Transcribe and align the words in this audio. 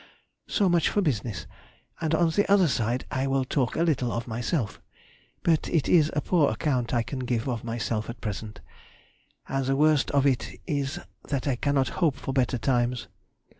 So 0.47 0.67
much 0.67 0.89
for 0.89 0.99
business, 1.03 1.45
and 1.99 2.15
on 2.15 2.29
the 2.31 2.51
other 2.51 2.67
side 2.67 3.05
I 3.11 3.27
will 3.27 3.45
talk 3.45 3.75
a 3.75 3.83
little 3.83 4.11
of 4.11 4.27
myself. 4.27 4.81
But 5.43 5.69
it 5.69 5.87
is 5.87 6.09
a 6.15 6.21
poor 6.21 6.49
account 6.49 6.91
I 6.91 7.03
can 7.03 7.19
give 7.19 7.47
of 7.47 7.63
myself 7.63 8.09
at 8.09 8.19
present, 8.19 8.61
and 9.47 9.63
the 9.67 9.75
worst 9.75 10.09
of 10.09 10.25
it 10.25 10.59
is 10.65 10.99
that 11.27 11.47
I 11.47 11.55
cannot 11.55 11.89
hope 12.01 12.15
for 12.15 12.33
better 12.33 12.57
times. 12.57 13.09